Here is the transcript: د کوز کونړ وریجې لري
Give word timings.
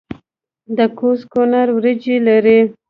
د 0.77 0.79
کوز 0.97 1.19
کونړ 1.31 1.67
وریجې 1.77 2.17
لري 2.27 2.59